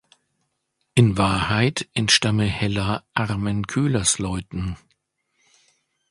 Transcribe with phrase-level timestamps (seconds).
[0.95, 4.75] In Wahrheit entstamme Hella armen Köhlersleuten.